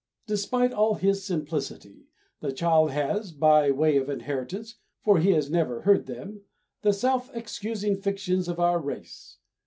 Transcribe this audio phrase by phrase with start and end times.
[0.25, 2.07] Despite all his simplicity,
[2.39, 6.41] the child has (by way of inheritance, for he has never heard them)
[6.81, 9.37] the self excusing fictions of our race.